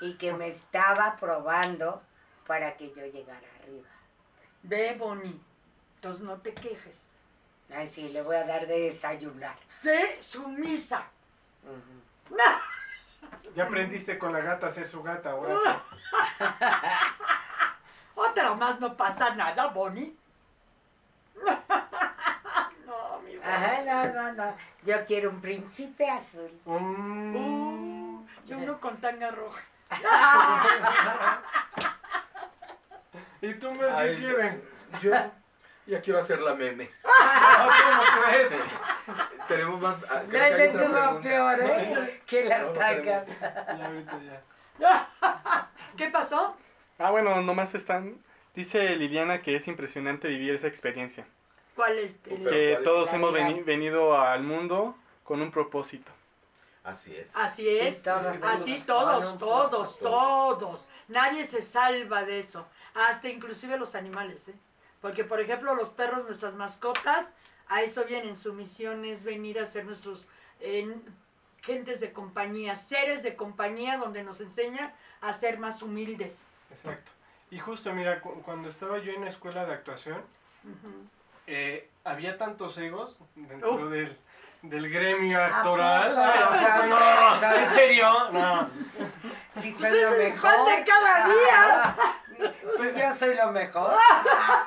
[0.00, 2.02] Y que me estaba probando
[2.46, 3.88] para que yo llegara arriba.
[4.62, 5.40] Ve, Bonnie.
[5.96, 6.96] Entonces no te quejes.
[7.74, 9.56] Ay, sí, le voy a dar de desayunar.
[9.78, 11.06] Sé sumisa.
[11.64, 12.36] Ujú.
[13.54, 15.54] Ya aprendiste con la gata a ser su gata, ahora.
[18.14, 20.16] Otra más no pasa nada, Bonnie.
[23.44, 24.56] Ajá, no, no, no.
[24.84, 26.50] Yo quiero un príncipe azul.
[26.64, 27.36] Mm.
[27.36, 29.60] Uh, yo uno con tanga roja.
[33.40, 34.54] ¿Y tú, qué Ay, quieres?
[35.02, 35.12] Yo
[35.86, 36.90] ya quiero hacer la meme.
[37.24, 38.52] Ah, ¿Cómo crees?
[39.48, 39.96] Tenemos más.
[40.08, 42.20] ah, No, hay ese estuvo peor, ¿eh?
[42.26, 43.26] Que las no tacas.
[43.40, 44.18] Ya, ahorita
[44.80, 45.08] ya.
[45.96, 46.56] ¿Qué pasó?
[46.98, 48.16] Ah, bueno, nomás están...
[48.54, 51.26] Dice Liliana que es impresionante vivir esa experiencia.
[51.74, 52.18] ¿Cuál es?
[52.26, 52.84] el- Que ¿cuál?
[52.84, 56.10] todos hemos veni- venido al mundo con un propósito.
[56.84, 57.34] Así es.
[57.36, 57.98] Así es.
[57.98, 58.26] Sí, todos.
[58.42, 59.38] Así Todos.
[59.38, 60.88] todos, todos.
[61.08, 62.66] Nadie se salva de eso.
[62.94, 64.54] Hasta inclusive los animales, ¿eh?
[65.00, 67.32] Porque, por ejemplo, los perros, nuestras mascotas,
[67.68, 68.36] a eso vienen.
[68.36, 70.26] Su misión es venir a ser nuestros
[70.60, 70.92] eh,
[71.62, 76.44] gentes de compañía, seres de compañía donde nos enseñan a ser más humildes.
[76.70, 77.12] Exacto.
[77.50, 80.22] Y justo, mira, cu- cuando estaba yo en la escuela de actuación.
[81.46, 83.86] Eh, había tantos egos dentro Oh.
[83.88, 84.16] del,
[84.62, 86.10] del gremio ¿A actoral.
[86.14, 88.30] poco No, no, ¿En serio?
[88.30, 88.70] No.
[89.60, 90.50] Si Pues soy lo es el mejor.
[90.66, 91.96] de cada día.
[92.78, 93.92] Si yo soy lo mejor.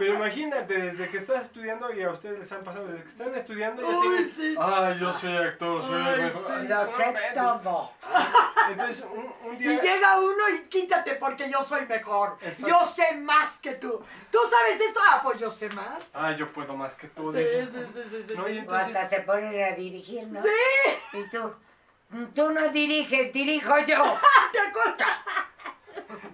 [0.00, 3.34] Pero imagínate, desde que estás estudiando, y a ustedes les han pasado, desde que están
[3.34, 4.56] estudiando, ya Uy, sí.
[4.58, 6.52] Ay, yo soy actor, soy el mejor.
[6.52, 7.92] Ay, Lo sé todo.
[8.70, 9.82] Entonces, un, un Y día...
[9.82, 12.38] llega uno y quítate porque yo soy mejor.
[12.40, 12.66] Exacto.
[12.66, 14.02] Yo sé más que tú.
[14.30, 15.00] ¿Tú sabes esto?
[15.06, 16.10] Ah, pues yo sé más.
[16.14, 17.30] Ay, yo puedo más que tú.
[17.30, 17.68] Sí, dices.
[17.70, 18.56] sí, sí, sí, sí, No, sí.
[18.56, 20.40] entonces, hasta se ponen a dirigir, ¿no?
[20.40, 20.48] Sí,
[21.12, 21.52] Y tú,
[22.34, 24.18] tú no diriges, dirijo yo.
[24.52, 25.18] ¿te acuerdas?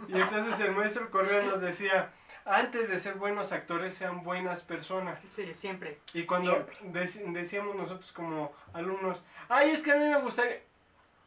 [0.06, 2.12] y entonces el maestro Correa nos decía,
[2.46, 5.18] antes de ser buenos actores, sean buenas personas.
[5.30, 5.98] Sí, siempre.
[6.14, 10.60] Y cuando dec- decíamos nosotros como alumnos, ay, es que a mí me gustaría,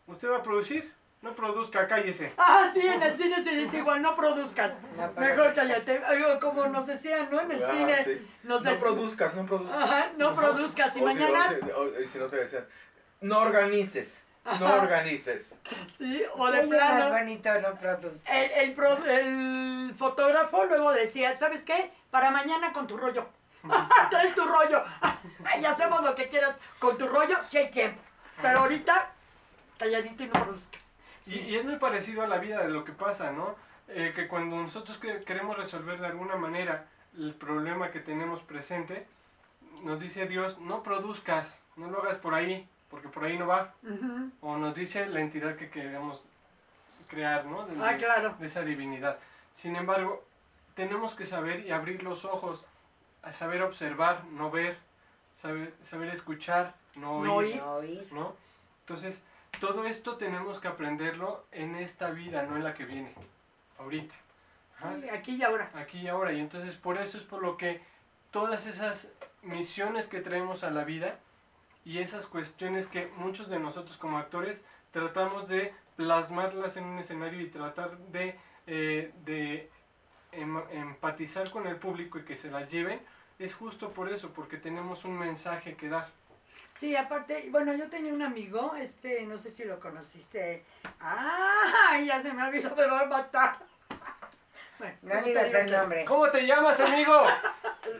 [0.07, 0.91] ¿usted va a producir?
[1.21, 2.31] No produzca, cállese.
[2.37, 4.79] Ah, sí, en el cine se dice igual, no produzcas.
[4.95, 6.01] No, Mejor cállate.
[6.39, 7.41] Como nos decían, ¿no?
[7.41, 7.95] En el Ah, cine.
[8.05, 8.27] sí.
[8.43, 9.83] Nos No produzcas, no produzcas.
[9.83, 10.95] Ajá, no produzcas.
[10.95, 12.65] Y O si no, mañana, si- o- y si no te decían,
[13.19, 14.23] no organices,
[14.59, 15.55] no organices.
[15.97, 17.09] sí, o de más plano.
[17.09, 18.21] bonito no produce.
[18.25, 21.91] El, el, pro- el fotógrafo luego decía, ¿sabes qué?
[22.11, 23.27] Para mañana con tu rollo.
[24.09, 24.83] Traes tu rollo.
[25.59, 28.01] y hacemos lo que quieras con tu rollo si hay tiempo.
[28.41, 29.11] Pero ahorita,
[29.77, 30.95] calladito y no produzcas.
[31.25, 33.55] Y, y es muy parecido a la vida de lo que pasa, ¿no?
[33.89, 36.85] Eh, que cuando nosotros que- queremos resolver de alguna manera
[37.17, 39.05] el problema que tenemos presente,
[39.83, 43.73] nos dice Dios, no produzcas, no lo hagas por ahí, porque por ahí no va.
[44.41, 46.23] O nos dice la entidad que queremos
[47.07, 47.65] crear, ¿no?
[47.65, 48.35] De, Ah, claro.
[48.39, 49.17] de esa divinidad.
[49.55, 50.23] Sin embargo,
[50.75, 52.65] tenemos que saber y abrir los ojos,
[53.23, 54.77] a saber observar, no ver,
[55.35, 57.61] saber, saber escuchar, no No oír, oír.
[57.61, 58.07] No oír.
[58.13, 58.33] ¿no?
[58.81, 59.21] Entonces,
[59.59, 63.13] todo esto tenemos que aprenderlo en esta vida, no en la que viene,
[63.79, 64.15] ahorita.
[64.79, 65.69] Sí, aquí y ahora.
[65.73, 66.31] aquí y ahora.
[66.31, 67.81] Y entonces por eso es por lo que
[68.31, 69.09] todas esas
[69.41, 71.19] misiones que traemos a la vida
[71.85, 77.41] y esas cuestiones que muchos de nosotros como actores tratamos de plasmarlas en un escenario
[77.41, 79.69] y tratar de, eh, de
[80.31, 83.01] em- empatizar con el público y que se las lleven,
[83.39, 86.09] es justo por eso, porque tenemos un mensaje que dar.
[86.75, 90.63] Sí, aparte, bueno, yo tenía un amigo, este, no sé si lo conociste.
[91.01, 91.99] ¡Ah!
[92.05, 93.59] Ya se me ha me va.
[94.79, 96.05] Bueno, No digas el nombre.
[96.05, 97.13] ¿Cómo te llamas, amigo?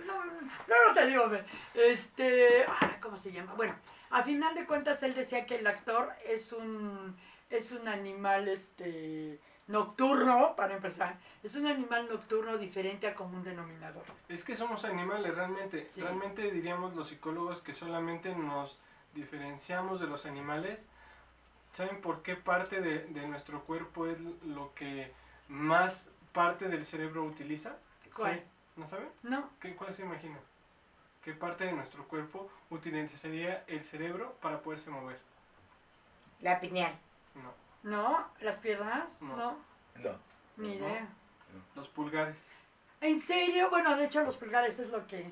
[0.06, 1.44] No, no, no te digo, hombre.
[1.74, 2.65] este,
[3.02, 3.54] ¿cómo se llama?
[3.56, 3.74] Bueno,
[4.12, 7.18] a final de cuentas él decía que el actor es un,
[7.50, 14.04] es un animal, este, nocturno, para empezar, es un animal nocturno diferente a común denominador.
[14.28, 15.88] Es que somos animales, realmente.
[15.89, 16.02] Sí.
[16.02, 18.78] Realmente diríamos los psicólogos que solamente nos
[19.15, 20.86] diferenciamos de los animales.
[21.72, 25.12] ¿Saben por qué parte de, de nuestro cuerpo es lo que
[25.48, 27.76] más parte del cerebro utiliza?
[28.15, 28.36] ¿Cuál?
[28.39, 28.44] ¿Sí?
[28.76, 29.10] ¿No saben?
[29.24, 30.38] No, ¿Qué, ¿Cuál se imagina?
[31.24, 35.20] ¿Qué parte de nuestro cuerpo utilizaría el cerebro para poderse mover?
[36.39, 36.98] La pineal.
[37.36, 39.36] No, no, las piernas, No.
[39.36, 39.58] no,
[39.96, 40.18] No.
[40.58, 40.88] ni No.
[40.88, 41.08] idea.
[41.76, 42.38] los pulgares.
[43.02, 43.70] ¿En serio?
[43.70, 45.32] Bueno, de hecho los pulgares es lo que...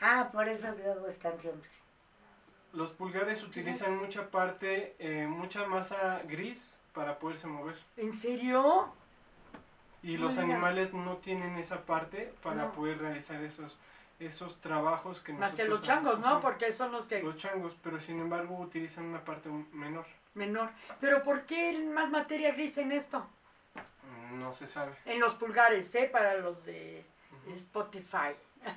[0.00, 1.68] Ah, por eso luego están siempre.
[2.72, 7.76] Los pulgares utilizan mucha parte, eh, mucha masa gris para poderse mover.
[7.96, 8.92] ¿En serio?
[10.04, 12.72] Y No los animales no tienen esa parte para No.
[12.72, 13.78] poder realizar esos,
[14.20, 16.40] esos trabajos que Más que los changos, ¿no?
[16.40, 17.22] Porque son los que...
[17.22, 20.04] Los changos, pero sin embargo utilizan una parte menor.
[20.34, 20.68] Menor.
[21.00, 23.26] Pero ¿por qué más materia gris en esto?
[24.32, 24.92] No se sabe.
[25.06, 26.08] En los pulgares, ¿eh?
[26.12, 27.04] Para los de.
[27.54, 28.34] Spotify.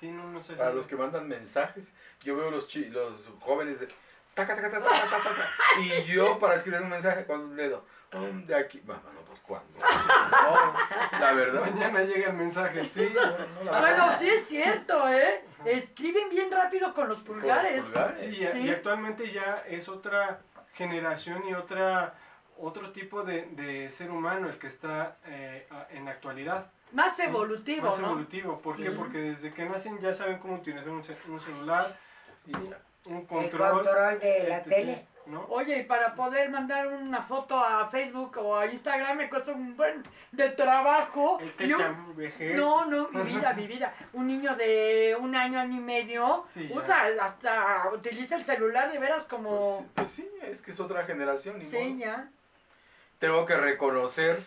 [0.00, 0.76] Sí, no, no se Para sabe.
[0.76, 3.86] los que mandan mensajes, yo veo los, chi- los jóvenes de
[4.34, 5.48] taca, taca, taca, taca, taca, taca,
[5.80, 9.78] y yo para escribir un mensaje con un dedo, "Um, de aquí, bueno, no, cuándo.
[9.80, 11.60] No, la verdad.
[11.60, 12.84] Mañana llega el mensaje.
[12.84, 14.18] Sí, no, no, la Bueno, verdad.
[14.18, 15.44] sí es cierto, ¿eh?
[15.64, 17.84] Escriben bien rápido con los Con los pulgares.
[18.14, 18.58] Sí, y, Sí.
[18.66, 20.40] y actualmente ya es otra
[20.72, 22.14] generación y otra
[22.56, 26.70] otro tipo de, de ser humano el que está eh, en la actualidad.
[26.92, 28.06] Más evolutivo, Más ¿no?
[28.08, 28.60] evolutivo.
[28.60, 28.90] ¿Por qué?
[28.92, 31.98] Porque desde que nacen ya saben cómo utilizar un, ce- un celular,
[32.46, 32.72] y un
[33.20, 33.70] El control.
[33.82, 35.06] control de la etc., tele.
[35.26, 35.46] ¿No?
[35.48, 39.76] Oye, y para poder mandar una foto a Facebook o a Instagram me cuesta un
[39.76, 41.38] buen de trabajo.
[41.58, 42.56] El Y un-.
[42.56, 43.94] No, no, mi vida, mi vida.
[44.12, 48.98] Un niño de un año, año y medio, Sí, puta, hasta utiliza el celular de
[48.98, 49.86] veras Pues, como...
[49.94, 51.58] pues sí, es que es otra generación.
[51.58, 51.98] ni Sí, modo.
[51.98, 52.28] ya.
[53.18, 54.44] Tengo que reconocer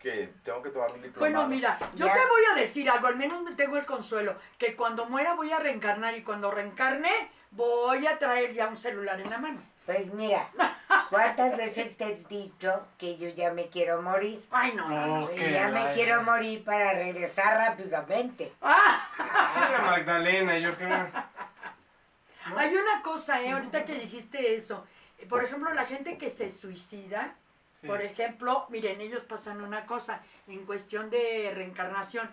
[0.00, 1.18] que tengo que tomar un diplomado.
[1.20, 2.14] Bueno, mira, yo Ya.
[2.14, 5.50] te voy a decir algo, al menos me tengo el consuelo, que cuando muera voy
[5.52, 7.10] a reencarnar y cuando reencarne
[7.50, 9.60] voy a traer ya un celular en la mano.
[9.88, 10.50] Pues mira,
[11.08, 14.44] ¿cuántas veces te he dicho que yo ya me quiero morir?
[14.50, 16.24] Ay, no, no, Y ya me ay, quiero ay.
[16.26, 18.52] morir para regresar rápidamente.
[18.60, 19.08] Ah,
[19.54, 21.08] Sí, la Magdalena, yo creo.
[22.50, 22.58] ¿no?
[22.58, 23.52] hay una cosa, ¿eh?
[23.52, 24.86] Ahorita que dijiste eso.
[25.26, 27.34] Por ejemplo, la gente que se suicida,
[27.80, 27.86] Sí.
[27.86, 32.28] Por ejemplo, miren, ellos pasan una cosa en cuestión de reencarnación.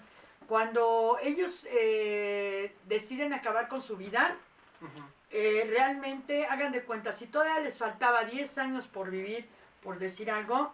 [0.47, 4.35] Cuando ellos eh, deciden acabar con su vida,
[4.81, 5.03] Ujú.
[5.37, 9.45] Eh, realmente hagan de cuenta, si todavía les faltaba 10 años por vivir,
[9.83, 10.73] por decir algo,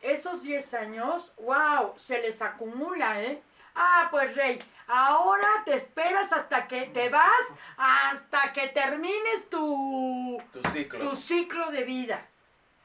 [0.00, 3.42] esos 10 años, wow, se les acumula, ¿eh?
[3.74, 7.44] Ah, pues Rey, ahora te esperas hasta que te vas,
[7.76, 11.10] hasta que termines tu, Tu ciclo.
[11.10, 12.26] tu ciclo de vida.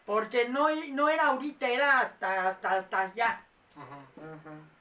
[0.06, 3.46] Porque no, no era ahorita, era hasta, hasta, hasta allá.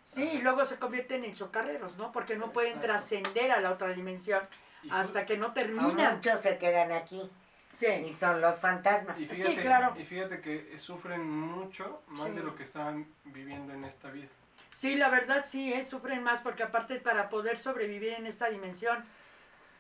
[0.05, 2.11] Sí, y luego se convierten en chocarreros, ¿no?
[2.11, 4.43] Porque no pueden trascender a la otra dimensión
[4.91, 6.17] hasta que no terminan.
[6.17, 9.19] muchos se quedan aquí y Sí, son los fantasmas.
[9.19, 9.95] Y Sí, fíjate, claro.
[9.99, 12.31] y fíjate que sufren mucho más Sí.
[12.33, 14.29] de lo que estaban viviendo en esta vida.
[14.75, 15.85] sí, la verdad sí, ¿eh?
[15.85, 19.05] sufren más porque aparte para poder sobrevivir en esta dimensión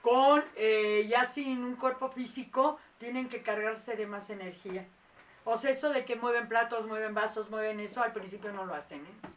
[0.00, 4.84] con eh, ya sin un cuerpo físico, tienen que cargarse de más energía.
[5.44, 8.74] O sea, eso de que mueven platos, mueven vasos, mueven eso, al principio no lo
[8.74, 9.00] hacen.
[9.00, 9.28] ¿eh?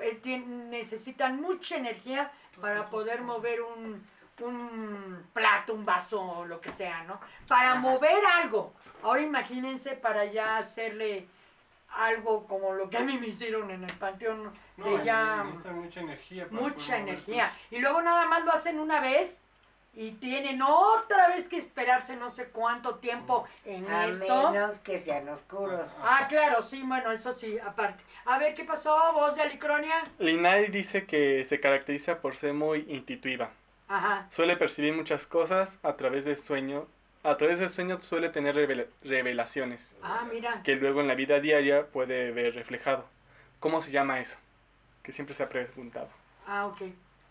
[0.00, 4.04] Eh, tien- necesitan mucha energía para poder mover un,
[4.40, 7.20] un plato, un vaso o lo que sea, ¿no?
[7.46, 7.80] Para Ajá.
[7.80, 8.72] mover algo.
[9.02, 11.26] Ahora imagínense para ya hacerle
[11.96, 15.78] algo como lo que a mí me hicieron en el panteón, No, de ya necesitan
[15.78, 16.48] mucha energía.
[16.48, 17.52] para mucha energía.
[17.70, 19.40] Y luego nada más lo hacen una vez
[19.96, 24.50] y tienen otra vez que esperarse no sé cuánto tiempo en A esto.
[24.50, 25.88] menos que sean oscuros.
[26.02, 28.02] Ah, claro, sí, bueno, eso sí, aparte.
[28.24, 29.94] A ver, ¿qué pasó, voz de Alicronia?
[30.18, 33.50] Linay dice que se caracteriza por ser muy intuitiva.
[33.88, 34.26] Ajá.
[34.30, 36.86] Suele percibir muchas cosas a través del sueño.
[37.22, 40.62] A través del sueño suele tener revela- revelaciones Ah, mira.
[40.62, 43.06] que luego en la vida diaria puede ver reflejado.
[43.60, 44.36] ¿Cómo se llama eso?
[45.02, 46.08] Que siempre se ha preguntado.
[46.46, 46.82] Ah, ok.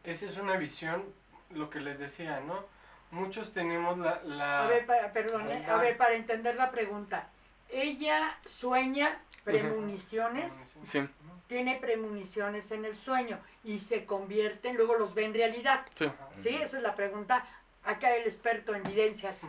[0.03, 1.03] Esa es una visión,
[1.51, 2.65] lo que les decía, ¿no?
[3.11, 4.21] Muchos tenemos la...
[4.23, 7.27] la- A ver, para, perdón, eh, a ver, para entender la pregunta.
[7.69, 10.51] Ella sueña premoniciones,
[10.83, 11.07] Sí,
[11.53, 15.85] tiene premoniciones en el sueño y se convierten, luego los ve en realidad.
[15.93, 16.09] sí.
[16.35, 16.49] ¿Sí?
[16.49, 17.45] Esa es la pregunta.
[17.83, 19.47] Acá el experto en evidencias.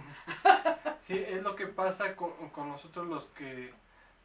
[1.01, 3.73] Sí, es lo que pasa con, con nosotros los que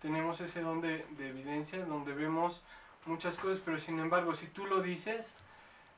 [0.01, 2.63] tenemos ese don de, de evidencia, donde vemos
[3.05, 5.33] muchas cosas, pero sin embargo, si tú lo dices,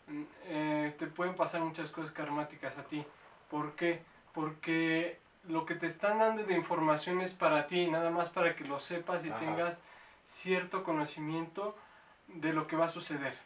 [0.08, 3.04] mm, eh, te pueden pasar muchas cosas karmáticas a ti.
[3.50, 4.04] ¿Por qué?
[4.34, 5.17] Porque
[5.48, 8.80] lo que te están dando de información es para ti, nada más para que lo
[8.80, 9.39] sepas y Ajá.
[9.39, 9.82] tengas
[10.41, 11.76] cierto conocimiento
[12.28, 13.38] de lo que va a suceder.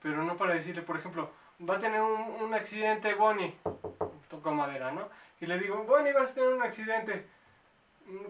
[0.00, 1.30] Pero no para decirle, por ejemplo,
[1.68, 3.56] va a tener un, un accidente Bonnie,
[4.30, 5.08] toco madera, ¿no?
[5.40, 7.26] Y le digo, Bonnie, vas a tener un accidente,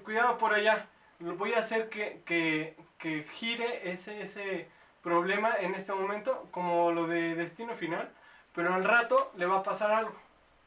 [0.05, 0.87] cuidado por allá.
[1.21, 4.69] Lo voy a hacer que, que, que gire ese, ese
[5.03, 8.11] problema en este momento, como lo de destino final,
[8.55, 10.15] pero al rato le va a pasar algo,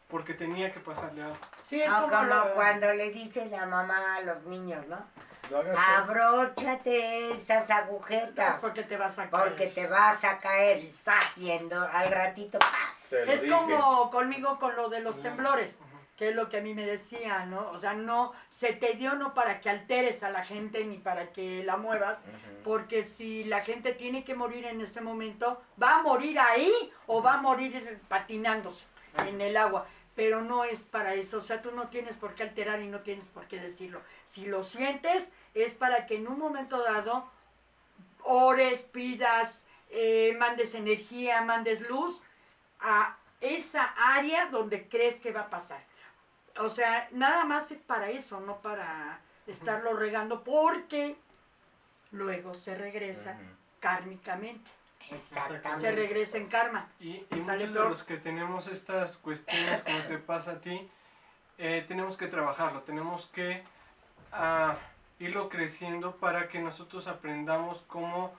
[0.09, 1.37] porque tenía que pasarle algo.
[1.63, 4.99] Sí, es No, como, como lo- cuando le dice la mamá a los niños, ¿no?
[5.51, 6.09] No hagas.
[6.09, 9.49] Abróchate esas agujetas porque te vas a caer.
[9.49, 10.79] porque te vas a caer.
[10.79, 11.35] Quizás.
[11.35, 13.13] Yendo al ratito, ¡paz!
[13.13, 13.53] Es dije.
[13.53, 15.23] como conmigo con lo de los Ujú.
[15.23, 15.77] temblores,
[16.15, 17.69] que es lo que a mí me decía, ¿no?
[17.71, 21.31] O sea, no, se te dio no para que alteres a la gente ni para
[21.33, 22.21] que la muevas,
[22.63, 26.71] porque si la gente tiene que morir en ese momento, va a morir ahí
[27.07, 28.85] o va a morir patinándose
[29.17, 29.85] en el agua.
[30.13, 32.99] Pero no es para eso, o sea, tú no tienes por qué alterar y no
[32.99, 34.01] tienes por qué decirlo.
[34.25, 37.29] Si lo sientes, es para que en un momento dado
[38.23, 42.21] ores, pidas, eh, mandes energía, mandes luz
[42.79, 45.83] a esa área donde crees que va a pasar.
[46.57, 51.17] O sea, nada más es para eso, no para estarlo regando, porque
[52.11, 53.35] luego se regresa
[53.79, 54.69] kármicamente,
[55.09, 55.91] se Exactamente.
[55.91, 56.87] regresa en karma.
[56.99, 60.89] Y, Y muchos de los que tenemos estas cuestiones como te pasa a ti,
[61.57, 63.63] eh, tenemos que trabajarlo, tenemos que
[64.31, 64.75] ah,
[65.21, 68.31] irlo creciendo para que nosotros aprendamos cómo,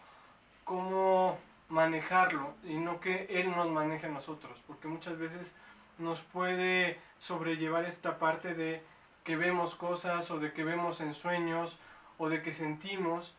[0.64, 5.55] cómo manejarlo y no que él nos maneje a nosotros, porque muchas veces
[5.99, 8.83] nos puede sobrellevar esta parte de
[9.25, 11.79] que vemos cosas o de que vemos en sueños
[12.18, 13.35] o de que sentimos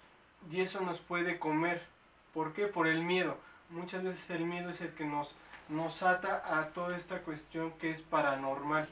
[0.49, 1.83] y eso nos puede comer.
[2.33, 2.67] ¿Por qué?
[2.67, 3.37] Por el miedo.
[3.69, 5.35] Muchas veces el miedo es el que nos,
[5.67, 8.87] nos ata a toda esta cuestión que es paranormal.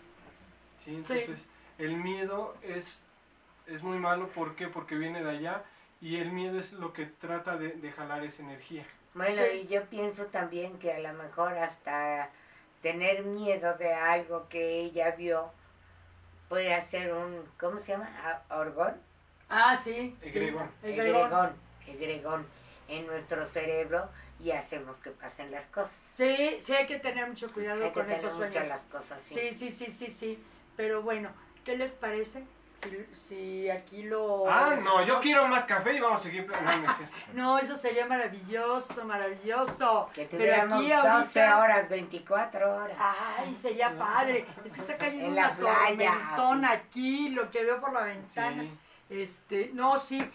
[0.79, 0.95] ¿sí?
[0.95, 3.03] Entonces, el miedo es,
[3.71, 4.27] es muy malo.
[4.29, 4.67] ¿Por qué?
[4.67, 5.63] Porque viene de allá
[6.01, 8.83] y el miedo es lo que trata de, de jalar esa energía.
[9.13, 9.61] Bueno, Sí.
[9.63, 12.29] y yo pienso también que a lo mejor hasta
[12.81, 15.51] tener miedo de algo que ella vio
[16.49, 18.09] puede hacer un, ¿cómo se llama?
[18.49, 18.95] ¿A- ¿Orgón?
[19.49, 20.15] Ah, sí.
[20.21, 20.69] sí, Egregón.
[20.83, 21.21] egregón.
[21.21, 21.53] Egregón,
[21.87, 22.47] egregón
[22.87, 25.93] en nuestro cerebro y hacemos que pasen las cosas.
[26.15, 28.67] Sí, sí hay que tener mucho cuidado Hay que con tener esos mucho sueños.
[28.69, 29.35] las cosas así.
[29.35, 30.43] Sí, sí, sí, sí, sí.
[30.75, 31.29] Pero bueno,
[31.63, 32.43] ¿qué les parece?
[32.83, 34.49] Si, si aquí lo...
[34.49, 36.91] Ah, no, yo quiero más café y vamos a seguir planeando.
[37.33, 40.09] No, eso sería maravilloso, maravilloso.
[40.13, 41.59] Que Pero tuviéramos aquí 12 ahorita...
[41.59, 42.97] horas, 24 horas.
[42.99, 44.45] Ay, sería padre.
[44.65, 48.03] Es que está cayendo En una la playa, tormentona aquí, lo que veo por la
[48.03, 48.63] ventana.
[48.63, 49.21] Sí.
[49.21, 50.29] Este, no, sí.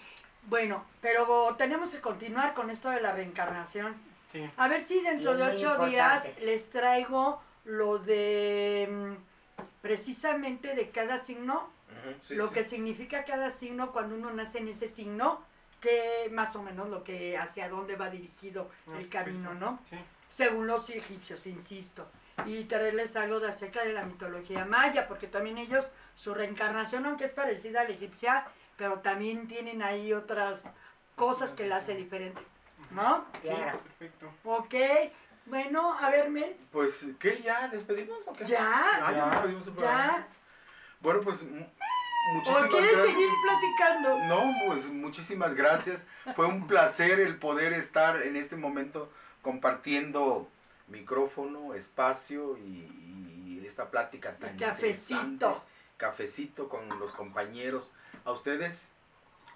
[0.44, 3.94] Bueno, pero tenemos que continuar con esto de la reencarnación.
[4.30, 4.48] Sí.
[4.56, 11.18] A ver si dentro de ocho días les traigo lo de mm, precisamente de cada
[11.18, 11.68] signo,
[12.22, 12.54] Sí, lo sí.
[12.54, 15.42] que significa cada signo cuando uno nace en ese signo,
[15.80, 19.54] que más o menos lo que hacia dónde va dirigido Ah, el camino.
[19.54, 19.78] ¿no?
[19.90, 19.96] Sí.
[20.28, 22.06] Según los egipcios, insisto.
[22.44, 27.26] Y traerles algo de acerca de la mitología maya, porque también ellos, su reencarnación, aunque
[27.26, 28.44] es parecida a la egipcia,
[28.76, 30.64] pero también tienen ahí otras
[31.14, 32.42] cosas que la hace diferente,
[32.90, 33.24] ¿no?
[33.42, 33.78] Sí, Claro.
[33.80, 34.30] perfecto.
[34.44, 34.74] Ok,
[35.46, 37.40] bueno, a ver, Mel, Pues, ¿qué?
[37.40, 38.44] ¿Ya despedimos o qué?
[38.44, 38.58] ¿Ya?
[39.06, 39.30] Ah, ya Ya.
[39.30, 40.16] despedimos el programa.
[40.18, 40.28] ya.
[41.00, 41.42] Bueno, pues,
[42.32, 43.10] mu- ¿O muchísimas quieres gracias.
[43.14, 44.18] seguir platicando?
[44.24, 46.06] No, pues muchísimas gracias.
[46.34, 49.10] Fue un placer el poder estar en este momento
[49.42, 50.48] compartiendo
[50.88, 52.88] micrófono, espacio y,
[53.60, 55.62] y esta plática tan cafecito.
[55.96, 57.90] Cafecito con los compañeros.
[58.24, 58.90] A ustedes,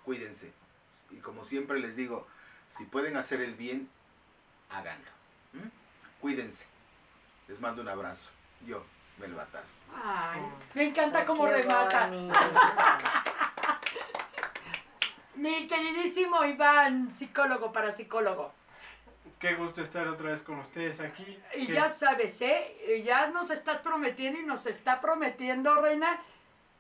[0.04, 0.52] cuídense.
[1.10, 2.26] Y como siempre les digo,
[2.68, 3.88] si pueden hacer el bien,
[4.70, 5.10] háganlo.
[5.54, 5.70] ¿m?
[6.20, 6.66] Cuídense.
[7.48, 8.30] Les mando un abrazo.
[8.66, 8.82] Yo.
[9.18, 9.40] Me lo.
[10.04, 10.40] Ay,
[10.74, 12.06] me encanta cómo Qué remata.
[12.06, 12.22] bonito.
[12.22, 13.80] Me encanta cómo remata.
[15.34, 18.52] Mi queridísimo Iván, psicólogo para psicólogo.
[19.38, 21.38] Qué gusto estar otra vez con ustedes aquí.
[21.56, 23.02] Y ya sabes, ¿eh?
[23.06, 26.20] Ya nos estás prometiendo y nos está prometiendo, Reina,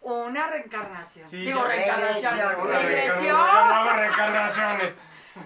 [0.02, 1.26] una reencarnación.
[1.28, 2.66] Sí, Digo, reencarnación.
[2.68, 3.28] Regresión.
[3.28, 4.94] No hago reencarnaciones.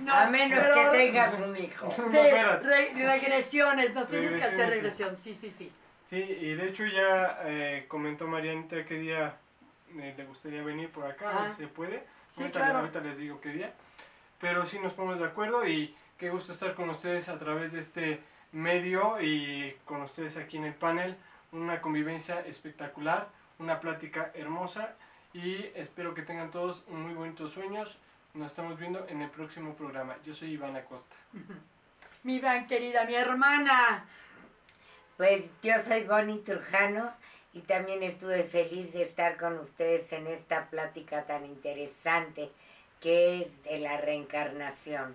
[0.00, 1.88] No, A menos pero- que tengas un hijo.
[1.94, 2.66] Sí, No, espérate.
[2.66, 5.72] re- regresiones, nos tienes que hacer regresión, sí, sí, sí.
[6.10, 9.36] Sí, y de hecho ya eh, comentó Marianita qué día
[9.96, 11.50] eh, le gustaría venir por acá, Ah.
[11.50, 12.04] si se puede.
[12.30, 12.78] Sí, ahorita, claro.
[12.80, 13.72] ahorita les digo qué día.
[14.40, 17.78] Pero sí nos ponemos de acuerdo y qué gusto estar con ustedes a través de
[17.80, 18.20] este
[18.52, 21.16] medio y con ustedes aquí en el panel.
[21.52, 23.28] Una convivencia espectacular,
[23.58, 24.94] una plática hermosa
[25.32, 27.98] y espero que tengan todos muy bonitos sueños.
[28.34, 30.16] Nos estamos viendo en el próximo programa.
[30.26, 31.14] Yo soy Iván Acosta.
[32.24, 34.04] Mi Iván, querida, mi hermana.
[35.16, 37.12] Pues yo soy Bonnie Trujano
[37.52, 42.50] y también estuve feliz de estar con ustedes en esta plática tan interesante
[43.00, 45.14] que es de la reencarnación,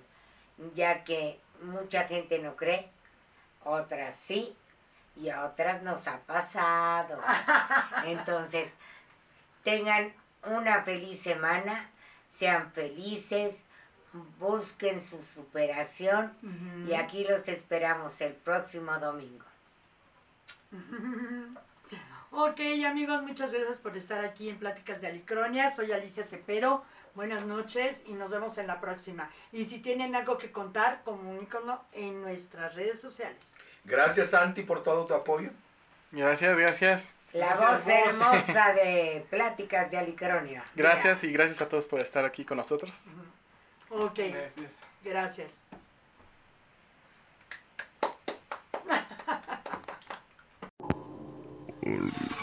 [0.73, 2.87] ya que mucha gente no cree,
[3.65, 4.55] otras sí
[5.17, 7.19] y a otras nos ha pasado.
[8.05, 8.69] Entonces,
[9.65, 10.13] tengan
[10.45, 11.89] una feliz semana,
[12.37, 13.53] sean felices,
[14.39, 16.31] busquen su superación
[16.87, 19.48] y aquí los esperamos el próximo domingo.
[22.31, 25.71] Ok, amigos, muchas gracias por estar aquí en Pláticas de Alicronia.
[25.71, 26.83] Soy Alicia Cepero.
[27.15, 29.29] Buenas noches y nos vemos en la próxima.
[29.51, 33.51] Y si tienen algo que contar, comunícanos en nuestras redes sociales.
[33.83, 35.49] Gracias, Santi, por todo tu apoyo.
[36.11, 37.15] Gracias, gracias.
[37.33, 38.43] La Gracias, voz voz.
[38.43, 40.63] hermosa de Pláticas de Alicronia.
[40.75, 42.91] Gracias y gracias a todos por estar aquí con nosotros.
[43.89, 44.71] Ok, Gracias.
[45.03, 45.63] gracias.
[51.89, 52.38] Um,